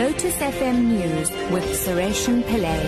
[0.00, 2.80] Lotus FM News with Sureshan Pillay.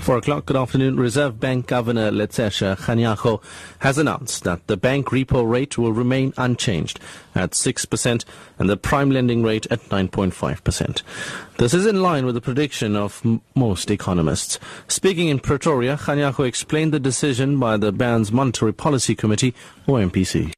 [0.00, 1.00] Four o'clock, good afternoon.
[1.00, 3.42] Reserve Bank Governor Lesetja Kganyago
[3.80, 7.00] has announced that the bank repo rate will remain unchanged
[7.34, 8.24] at 6%
[8.60, 11.02] and the prime lending rate at 9.5%.
[11.58, 14.60] This is in line with the prediction of m- most economists.
[14.86, 19.56] Speaking in Pretoria, Kganyago explained the decision by the bank's Monetary Policy Committee,
[19.88, 20.52] or MPC.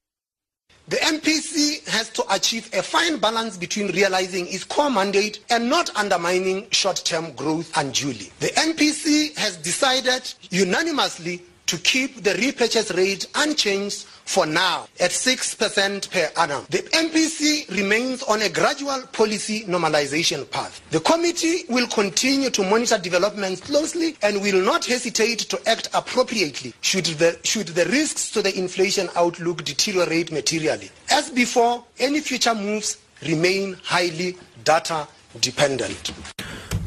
[0.86, 5.94] The MPC has to achieve a fine balance between realizing its core mandate and not
[5.96, 8.30] undermining short-term growth unduly.
[8.40, 16.10] The MPC has decided unanimously to keep the repurchase rate unchanged for now at 6%
[16.10, 16.66] per annum.
[16.70, 20.80] The MPC remains on a gradual policy normalization path.
[20.90, 26.72] The committee will continue to monitor developments closely and will not hesitate to act appropriately
[26.80, 30.90] should the, should the risks to the inflation outlook deteriorate materially.
[31.10, 35.06] As before, any future moves remain highly data
[35.40, 36.33] dependent.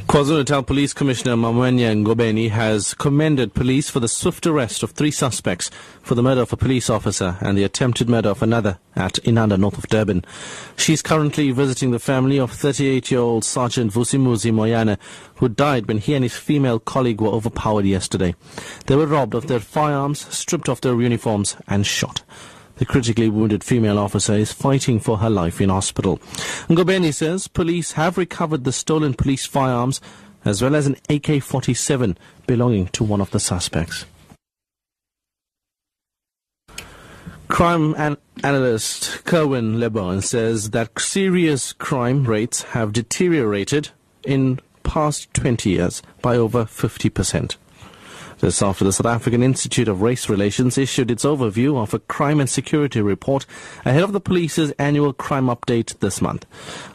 [0.07, 5.69] KwaZulu-Natal Police Commissioner Mmamonnye Ngobeni has commended police for the swift arrest of three suspects
[6.01, 9.59] for the murder of a police officer and the attempted murder of another at Inanda,
[9.59, 10.23] north of Durban.
[10.77, 14.97] She's currently visiting the family of 38-year-old Sergeant Vusimuzi Moyana,
[15.35, 18.33] who died when he and his female colleague were overpowered yesterday.
[18.85, 22.23] They were robbed of their firearms, stripped of their uniforms, and shot.
[22.77, 26.17] The critically wounded female officer is fighting for her life in hospital.
[26.69, 29.99] Ngobeni says police have recovered the stolen police firearms
[30.45, 34.05] as well as an AK-47 belonging to one of the suspects.
[37.47, 43.89] Crime an- analyst Kerwin Lebone says that serious crime rates have deteriorated
[44.23, 47.55] in past 20 years by over 50%.
[48.39, 52.39] This after the South African Institute of Race Relations issued its overview of a crime
[52.39, 53.47] and security report
[53.83, 56.45] ahead of the police's annual crime update this month.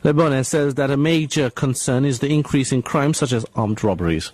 [0.05, 4.31] Lebone says that a major concern is the increase in crimes such as armed robberies.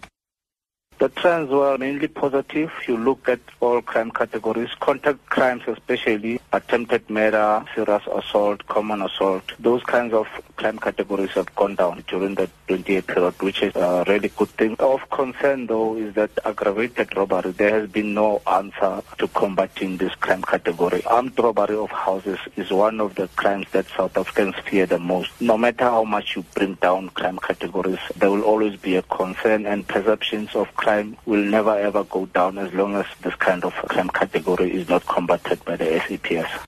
[0.99, 2.73] The trends were mainly positive.
[2.89, 9.45] You look at all crime categories, contact crimes especially, attempted murder, serious assault, common assault.
[9.61, 10.27] Those kinds of
[10.57, 14.75] crime categories have gone down during the 28 period, which is a really good thing.
[14.81, 20.17] Of concern though is that aggravated robbery, there has been no answer to combating this
[20.17, 21.05] crime category.
[21.05, 25.31] Armed robbery of houses is one of the crimes that South Africans fear the most.
[25.41, 29.65] No matter how much you bring down crime categories, there will always be a concern
[29.65, 30.88] and perceptions of crime
[31.27, 35.05] will never ever go down as long as this kind of crime category is not
[35.05, 36.65] combated by the SAPS.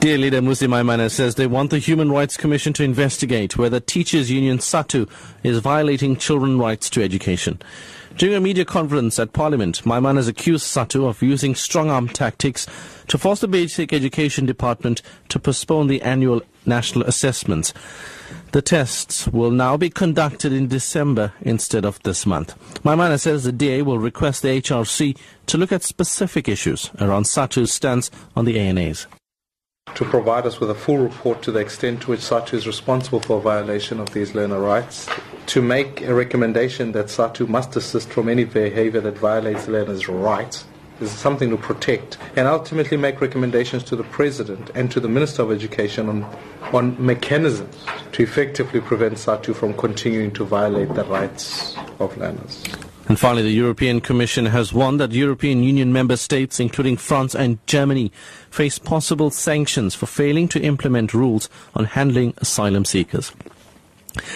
[0.00, 4.30] DA leader Mmusi Maimane says they want the Human Rights Commission to investigate whether teachers
[4.30, 5.06] union SADTU
[5.42, 7.60] is violating children's rights to education.
[8.16, 12.66] During a media conference at Parliament, Maimane has accused SADTU of using strong-arm tactics
[13.08, 17.74] to force the Basic Education Department to postpone the annual national assessments.
[18.52, 22.58] The tests will now be conducted in December instead of this month.
[22.84, 27.70] Maimane says the DA will request the HRC to look at specific issues around SADTU's
[27.70, 29.06] stance on the ANAs
[30.00, 33.20] to provide us with a full report to the extent to which SADTU is responsible
[33.20, 35.06] for a violation of these learner rights,
[35.44, 40.64] to make a recommendation that SADTU must desist from any behavior that violates learners' rights,
[41.02, 45.42] is something to protect, and ultimately make recommendations to the President and to the Minister
[45.42, 46.24] of Education on,
[46.72, 52.64] on mechanisms to effectively prevent SADTU from continuing to violate the rights of learners.
[53.08, 57.64] And finally, the European Commission has warned that European Union member states, including France and
[57.66, 58.12] Germany,
[58.50, 63.32] face possible sanctions for failing to implement rules on handling asylum seekers.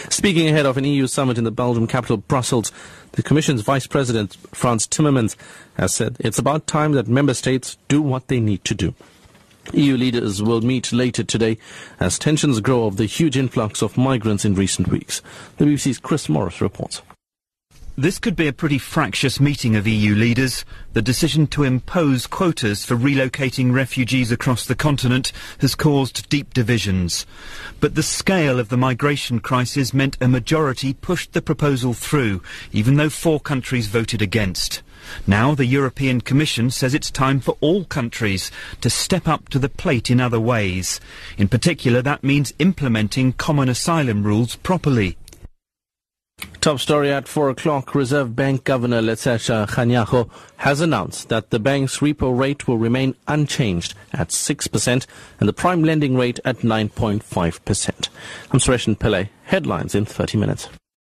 [0.09, 2.73] Speaking ahead of an EU summit in the Belgian capital Brussels,
[3.13, 5.37] the Commission's Vice President, Frans Timmermans,
[5.77, 8.95] has said it's about time that member states do what they need to do.
[9.73, 11.59] EU leaders will meet later today
[11.99, 15.23] as tensions grow over the huge influx of migrants in recent weeks.
[15.57, 17.03] The BBC's Chris Morris reports.
[17.97, 20.65] This could be a pretty fractious meeting of EU leaders.
[20.95, 27.25] The decision to impose quotas for relocating refugees across the continent has caused deep divisions.
[27.79, 32.43] But the scale of the migration crisis meant a majority pushed the proposal through,
[32.73, 34.83] even though four countries voted against.
[35.25, 39.69] Now the European Commission says it's time for all countries to step up to the
[39.69, 41.01] plate in other ways.
[41.39, 45.17] In particular, that means implementing common asylum rules properly.
[46.65, 47.95] Top story at 4 o'clock.
[47.95, 53.93] Reserve Bank Governor Lesetja Kganyago has announced that the bank's repo rate will remain unchanged
[54.15, 55.07] at 6%
[55.41, 58.09] and the prime lending rate at 9.5%.
[58.51, 59.29] I'm Sureshan Pillay.
[59.45, 60.71] Headlines in 30 minutes.